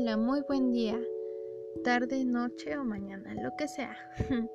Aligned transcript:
Hola, 0.00 0.16
muy 0.16 0.40
buen 0.48 0.72
día, 0.72 0.98
tarde, 1.84 2.24
noche 2.24 2.74
o 2.78 2.84
mañana, 2.84 3.34
lo 3.34 3.50
que 3.58 3.68
sea. 3.68 3.94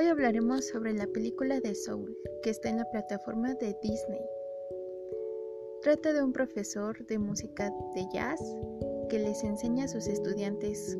Hoy 0.00 0.06
hablaremos 0.06 0.66
sobre 0.66 0.92
la 0.92 1.06
película 1.06 1.60
de 1.60 1.72
Soul, 1.72 2.18
que 2.42 2.50
está 2.50 2.68
en 2.68 2.78
la 2.78 2.90
plataforma 2.90 3.54
de 3.54 3.76
Disney. 3.80 4.26
Trata 5.82 6.12
de 6.12 6.24
un 6.24 6.32
profesor 6.32 7.06
de 7.06 7.16
música 7.16 7.72
de 7.94 8.08
jazz 8.12 8.40
que 9.08 9.20
les 9.20 9.44
enseña 9.44 9.84
a 9.84 9.88
sus 9.88 10.08
estudiantes 10.08 10.98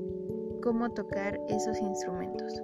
cómo 0.62 0.95
tocar 0.95 1.37
esos 1.48 1.80
instrumentos. 1.80 2.62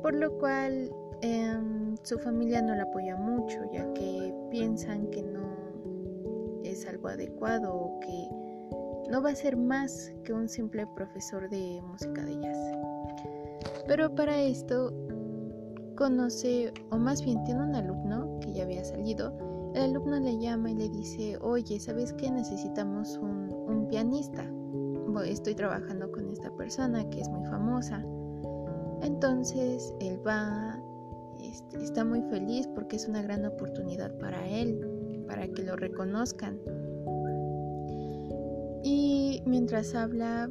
Por 0.00 0.14
lo 0.14 0.38
cual 0.38 0.90
em, 1.20 1.94
su 2.02 2.18
familia 2.18 2.62
no 2.62 2.74
la 2.74 2.84
apoya 2.84 3.16
mucho, 3.16 3.60
ya 3.74 3.92
que 3.92 4.34
piensan 4.50 5.10
que 5.10 5.22
no 5.22 6.62
es 6.64 6.86
algo 6.86 7.08
adecuado 7.08 7.74
o 7.74 8.00
que 8.00 8.53
no 9.10 9.22
va 9.22 9.30
a 9.30 9.34
ser 9.34 9.56
más 9.56 10.12
que 10.24 10.32
un 10.32 10.48
simple 10.48 10.86
profesor 10.94 11.48
de 11.48 11.80
música 11.82 12.22
de 12.24 12.40
jazz. 12.40 12.58
Pero 13.86 14.14
para 14.14 14.40
esto 14.40 14.92
conoce, 15.96 16.72
o 16.90 16.98
más 16.98 17.24
bien 17.24 17.42
tiene 17.44 17.62
un 17.62 17.74
alumno 17.74 18.38
que 18.40 18.52
ya 18.52 18.64
había 18.64 18.84
salido. 18.84 19.32
El 19.74 19.90
alumno 19.90 20.18
le 20.20 20.38
llama 20.38 20.70
y 20.70 20.74
le 20.74 20.88
dice, 20.88 21.36
oye, 21.40 21.78
¿sabes 21.80 22.12
qué? 22.14 22.30
Necesitamos 22.30 23.18
un, 23.18 23.44
pianista. 23.88 24.44
estoy 25.26 25.54
trabajando 25.54 26.10
con 26.10 26.28
esta 26.30 26.50
persona 26.56 27.08
que 27.10 27.20
es 27.20 27.28
muy 27.28 27.44
famosa. 27.46 28.04
Entonces 29.02 29.94
él 30.00 30.18
va, 30.26 30.80
este, 31.40 31.82
está 31.82 32.04
muy 32.04 32.22
feliz 32.22 32.66
porque 32.74 32.96
es 32.96 33.06
una 33.06 33.22
gran 33.22 33.44
oportunidad 33.44 34.16
para 34.18 34.48
él, 34.48 34.80
para 35.28 35.46
que 35.46 35.62
lo 35.62 35.76
reconozcan. 35.76 36.58
Y 38.86 39.42
mientras 39.46 39.94
habla, 39.94 40.50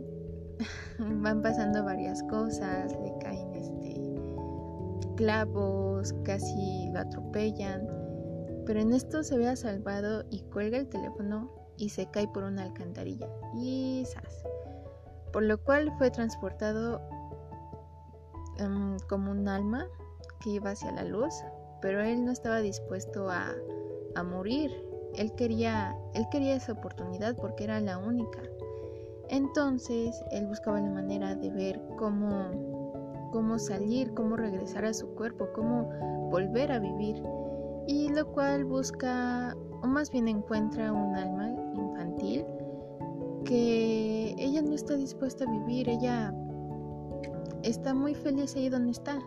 van 0.99 1.43
pasando 1.43 1.83
varias 1.83 2.23
cosas, 2.23 2.91
le 2.99 3.13
caen 3.19 3.53
este 3.53 3.83
clavos, 5.15 6.13
casi 6.23 6.89
lo 6.91 6.99
atropellan. 6.99 7.87
Pero 8.65 8.79
en 8.79 8.91
esto 8.91 9.21
se 9.21 9.37
ve 9.37 9.55
salvado 9.55 10.23
y 10.31 10.41
cuelga 10.51 10.79
el 10.79 10.89
teléfono 10.89 11.51
y 11.77 11.89
se 11.89 12.09
cae 12.09 12.27
por 12.27 12.43
una 12.43 12.63
alcantarilla. 12.63 13.29
Y 13.55 14.03
Por 15.31 15.43
lo 15.43 15.63
cual 15.63 15.93
fue 15.99 16.09
transportado 16.09 17.01
em, 18.57 18.97
como 19.07 19.29
un 19.29 19.47
alma 19.47 19.85
que 20.39 20.51
iba 20.51 20.71
hacia 20.71 20.91
la 20.91 21.03
luz, 21.03 21.35
pero 21.81 22.01
él 22.01 22.25
no 22.25 22.31
estaba 22.31 22.61
dispuesto 22.61 23.29
a 23.29 23.53
morir 24.23 24.71
él 25.15 25.31
quería, 25.33 25.95
él 26.13 26.25
quería 26.31 26.55
esa 26.55 26.73
oportunidad 26.73 27.35
porque 27.35 27.63
era 27.63 27.79
la 27.79 27.97
única. 27.97 28.41
Entonces 29.29 30.21
él 30.31 30.47
buscaba 30.47 30.79
la 30.79 30.89
manera 30.89 31.35
de 31.35 31.49
ver 31.49 31.81
cómo, 31.97 33.29
cómo 33.31 33.57
salir, 33.57 34.13
cómo 34.13 34.35
regresar 34.35 34.85
a 34.85 34.93
su 34.93 35.07
cuerpo, 35.15 35.47
cómo 35.55 35.89
volver 36.29 36.71
a 36.71 36.79
vivir. 36.79 37.21
Y 37.87 38.09
lo 38.09 38.31
cual 38.31 38.65
busca, 38.65 39.55
o 39.81 39.87
más 39.87 40.11
bien 40.11 40.27
encuentra 40.27 40.91
un 40.91 41.15
alma 41.15 41.49
infantil 41.73 42.45
que 43.45 44.35
ella 44.37 44.61
no 44.61 44.73
está 44.73 44.95
dispuesta 44.95 45.45
a 45.45 45.51
vivir, 45.51 45.89
ella 45.89 46.33
está 47.63 47.93
muy 47.93 48.13
feliz 48.15 48.55
ahí 48.55 48.69
donde 48.69 48.91
está. 48.91 49.19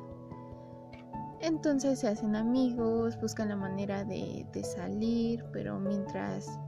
Entonces 1.46 2.00
se 2.00 2.08
hacen 2.08 2.34
amigos, 2.34 3.16
buscan 3.20 3.50
la 3.50 3.56
manera 3.56 4.02
de, 4.02 4.44
salir, 4.64 5.44
pero 5.52 5.78
mientras 5.78 6.58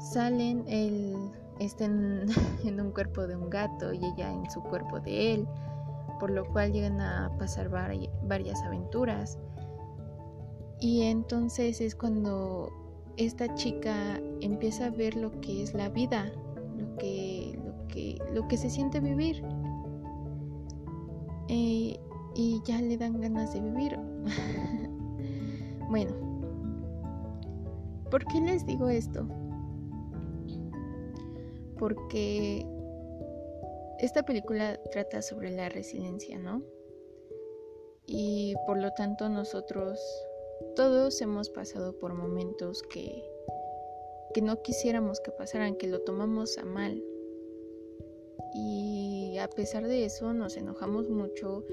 salen, 0.00 0.64
él 0.66 1.14
está 1.60 1.84
en, 2.64 2.80
un 2.80 2.90
cuerpo 2.92 3.26
de 3.26 3.36
un 3.36 3.50
gato 3.50 3.92
y 3.92 3.98
ella 3.98 4.32
en 4.32 4.50
su 4.50 4.62
cuerpo 4.62 4.98
de 4.98 5.34
él, 5.34 5.48
por 6.18 6.30
lo 6.30 6.50
cual 6.50 6.72
llegan 6.72 7.02
a 7.02 7.30
pasar 7.38 7.68
varias 7.68 8.62
aventuras. 8.62 9.38
Y 10.80 11.02
entonces 11.02 11.82
es 11.82 11.94
cuando 11.94 12.72
esta 13.18 13.54
chica 13.56 14.18
empieza 14.40 14.86
a 14.86 14.90
ver 14.90 15.16
lo 15.16 15.38
que 15.42 15.62
es 15.62 15.74
la 15.74 15.90
vida, 15.90 16.32
lo 16.72 16.96
que, 18.48 18.56
se 18.56 18.70
siente 18.70 19.00
vivir. 19.00 19.44
Eh, 21.48 22.00
y 22.34 22.62
ya 22.64 22.80
le 22.80 22.96
dan 22.96 23.20
ganas 23.20 23.52
de 23.54 23.60
vivir. 23.60 23.98
bueno, 25.88 26.12
¿por 28.10 28.24
qué 28.26 28.40
les 28.40 28.66
digo 28.66 28.88
esto? 28.88 29.26
Porque 31.78 32.66
esta 33.98 34.22
película 34.22 34.80
trata 34.90 35.22
sobre 35.22 35.50
la 35.50 35.68
resiliencia, 35.68 36.38
¿no? 36.38 36.62
Y 38.06 38.54
por 38.66 38.78
lo 38.78 38.92
tanto 38.92 39.28
nosotros 39.28 40.00
todos 40.76 41.20
hemos 41.20 41.50
pasado 41.50 41.98
por 41.98 42.14
momentos 42.14 42.82
que, 42.82 43.22
que 44.32 44.42
no 44.42 44.62
quisiéramos 44.62 45.20
que 45.20 45.30
pasaran, 45.30 45.76
que 45.76 45.88
lo 45.88 46.00
tomamos 46.00 46.58
a 46.58 46.64
mal. 46.64 47.02
Y 48.54 49.36
a 49.38 49.48
pesar 49.48 49.86
de 49.86 50.04
eso 50.04 50.32
nos 50.32 50.56
enojamos 50.56 51.10
mucho 51.10 51.64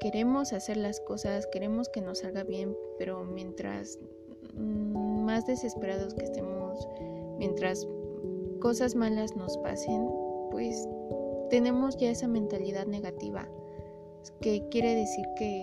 queremos 0.00 0.52
hacer 0.52 0.76
las 0.76 1.00
cosas, 1.00 1.46
queremos 1.46 1.88
que 1.88 2.00
nos 2.00 2.18
salga 2.18 2.44
bien, 2.44 2.76
pero 2.98 3.24
mientras 3.24 3.98
mm, 4.54 5.24
más 5.24 5.46
desesperados 5.46 6.14
que 6.14 6.24
estemos, 6.24 6.88
mientras 7.38 7.86
cosas 8.60 8.94
malas 8.94 9.36
nos 9.36 9.56
pasen, 9.58 10.08
pues 10.50 10.88
tenemos 11.50 11.96
ya 11.96 12.10
esa 12.10 12.28
mentalidad 12.28 12.86
negativa, 12.86 13.48
que 14.40 14.68
quiere 14.70 14.94
decir 14.94 15.24
que 15.36 15.62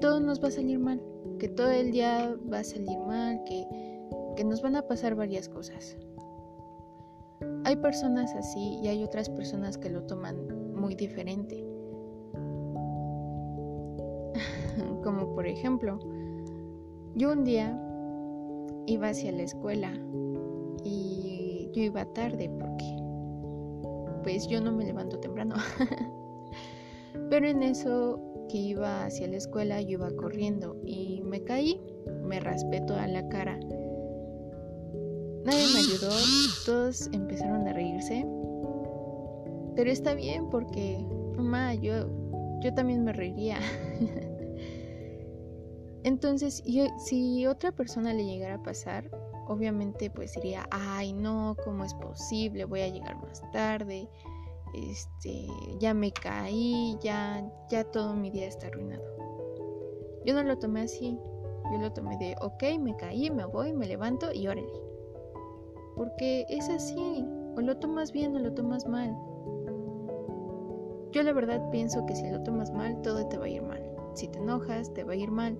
todo 0.00 0.20
nos 0.20 0.42
va 0.42 0.48
a 0.48 0.52
salir 0.52 0.78
mal, 0.78 1.02
que 1.38 1.48
todo 1.48 1.70
el 1.70 1.92
día 1.92 2.36
va 2.52 2.60
a 2.60 2.64
salir 2.64 2.98
mal, 2.98 3.42
que, 3.44 3.66
que 4.36 4.44
nos 4.44 4.62
van 4.62 4.76
a 4.76 4.86
pasar 4.86 5.14
varias 5.14 5.48
cosas. 5.48 5.96
Hay 7.64 7.76
personas 7.76 8.34
así 8.34 8.78
y 8.82 8.88
hay 8.88 9.04
otras 9.04 9.30
personas 9.30 9.78
que 9.78 9.90
lo 9.90 10.02
toman 10.04 10.74
muy 10.74 10.94
diferente. 10.94 11.64
Como 15.02 15.34
por 15.34 15.46
ejemplo, 15.46 15.98
yo 17.14 17.32
un 17.32 17.44
día 17.44 17.78
iba 18.86 19.08
hacia 19.08 19.32
la 19.32 19.42
escuela 19.42 19.92
y 20.84 21.70
yo 21.72 21.82
iba 21.82 22.04
tarde 22.06 22.50
porque 22.58 22.96
pues 24.22 24.46
yo 24.48 24.60
no 24.60 24.72
me 24.72 24.84
levanto 24.84 25.18
temprano. 25.18 25.54
Pero 27.30 27.48
en 27.48 27.62
eso 27.62 28.20
que 28.48 28.58
iba 28.58 29.04
hacia 29.04 29.28
la 29.28 29.36
escuela 29.36 29.80
yo 29.80 29.90
iba 29.92 30.10
corriendo 30.10 30.76
y 30.84 31.22
me 31.22 31.42
caí, 31.42 31.80
me 32.24 32.40
raspé 32.40 32.80
toda 32.80 33.06
la 33.06 33.28
cara. 33.28 33.58
Nadie 35.44 35.66
me 35.72 35.78
ayudó, 35.78 36.10
todos 36.66 37.08
empezaron 37.12 37.66
a 37.66 37.72
reírse. 37.72 38.26
Pero 39.74 39.90
está 39.90 40.14
bien 40.14 40.50
porque, 40.50 41.04
mamá, 41.36 41.74
yo, 41.74 42.08
yo 42.62 42.74
también 42.74 43.04
me 43.04 43.12
reiría. 43.12 43.58
Entonces, 46.02 46.62
si 46.98 47.46
otra 47.46 47.72
persona 47.72 48.14
le 48.14 48.24
llegara 48.24 48.54
a 48.54 48.62
pasar, 48.62 49.10
obviamente 49.48 50.10
pues 50.10 50.34
diría, 50.34 50.66
ay 50.70 51.12
no, 51.12 51.56
¿cómo 51.64 51.84
es 51.84 51.92
posible? 51.94 52.64
Voy 52.64 52.80
a 52.80 52.88
llegar 52.88 53.16
más 53.20 53.42
tarde, 53.52 54.08
este, 54.74 55.46
ya 55.78 55.92
me 55.92 56.12
caí, 56.12 56.96
ya, 57.02 57.44
ya 57.68 57.84
todo 57.84 58.14
mi 58.14 58.30
día 58.30 58.46
está 58.46 58.68
arruinado. 58.68 59.02
Yo 60.24 60.34
no 60.34 60.42
lo 60.42 60.58
tomé 60.58 60.82
así, 60.82 61.18
yo 61.72 61.78
lo 61.78 61.92
tomé 61.92 62.16
de, 62.18 62.36
ok, 62.40 62.62
me 62.78 62.96
caí, 62.96 63.30
me 63.30 63.44
voy, 63.44 63.72
me 63.72 63.86
levanto 63.86 64.32
y 64.32 64.46
órale. 64.46 64.72
Porque 65.96 66.46
es 66.48 66.68
así, 66.68 67.24
o 67.56 67.60
lo 67.60 67.76
tomas 67.78 68.12
bien 68.12 68.34
o 68.36 68.38
lo 68.38 68.54
tomas 68.54 68.86
mal. 68.86 69.16
Yo 71.12 71.24
la 71.24 71.32
verdad 71.32 71.68
pienso 71.70 72.06
que 72.06 72.14
si 72.14 72.28
lo 72.30 72.42
tomas 72.42 72.70
mal, 72.70 73.02
todo 73.02 73.26
te 73.26 73.36
va 73.36 73.46
a 73.46 73.48
ir 73.48 73.62
mal. 73.62 73.82
Si 74.14 74.28
te 74.28 74.38
enojas, 74.38 74.92
te 74.94 75.02
va 75.02 75.12
a 75.12 75.16
ir 75.16 75.30
mal. 75.30 75.58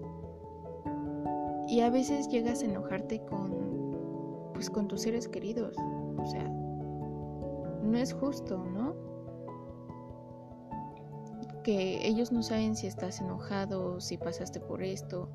Y 1.71 1.81
a 1.81 1.91
veces 1.91 2.29
llegas 2.29 2.63
a 2.63 2.67
enojarte 2.67 3.25
con 3.25 3.71
pues 4.53 4.69
con 4.69 4.89
tus 4.89 5.03
seres 5.03 5.27
queridos. 5.27 5.75
O 6.19 6.27
sea, 6.27 6.47
no 7.83 7.97
es 7.97 8.13
justo, 8.13 8.59
¿no? 8.59 8.95
Que 11.63 12.07
ellos 12.07 12.33
no 12.33 12.43
saben 12.43 12.77
si 12.77 12.87
estás 12.87 13.21
enojado, 13.21 14.01
si 14.01 14.19
pasaste 14.19 14.61
por 14.61 14.83
esto. 14.83 15.31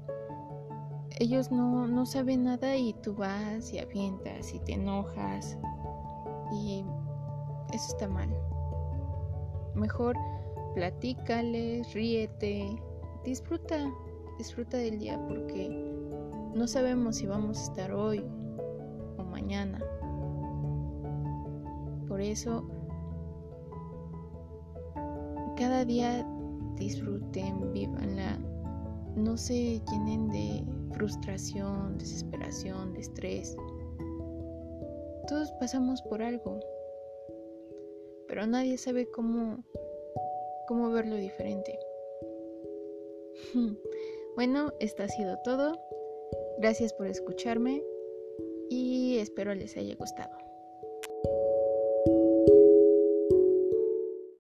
Ellos 1.20 1.52
no, 1.52 1.88
no 1.88 2.06
saben 2.06 2.44
nada 2.44 2.76
y 2.76 2.94
tú 2.94 3.16
vas 3.16 3.74
y 3.74 3.80
avientas 3.80 4.54
y 4.54 4.60
te 4.60 4.74
enojas. 4.74 5.58
Y 6.52 6.84
eso 7.74 7.88
está 7.88 8.08
mal. 8.08 8.30
Mejor 9.74 10.16
platícales, 10.76 11.94
ríete, 11.94 12.80
disfruta, 13.24 13.90
disfruta 14.38 14.78
del 14.78 15.00
día 15.00 15.20
porque 15.28 15.95
no 16.56 16.68
sabemos 16.68 17.18
si 17.18 17.28
vamos 17.28 17.60
a 17.60 17.64
estar 17.64 17.92
hoy 17.92 18.26
o 19.18 19.24
mañana. 19.24 19.80
Por 22.08 22.22
eso, 22.22 22.64
cada 25.58 25.84
día 25.84 26.26
disfruten, 26.78 27.74
vivanla, 27.74 28.40
no 29.16 29.36
se 29.36 29.82
llenen 29.92 30.30
de 30.30 30.64
frustración, 30.94 31.98
desesperación, 31.98 32.94
de 32.94 33.02
estrés. 33.02 33.58
Todos 35.28 35.52
pasamos 35.60 36.02
por 36.04 36.22
algo, 36.22 36.62
pero 38.30 38.48
nadie 38.48 38.78
sabe 38.78 39.12
cómo, 39.12 39.58
cómo 40.68 40.90
verlo 40.90 41.16
diferente. 41.16 41.78
Bueno, 44.36 44.74
esto 44.82 45.02
ha 45.04 45.08
sido 45.08 45.38
todo. 45.46 45.80
Gracias 46.58 46.94
por 46.94 47.08
escucharme 47.08 47.84
y 48.70 49.18
espero 49.20 49.54
les 49.54 49.76
haya 49.78 49.96
gustado. 49.96 50.45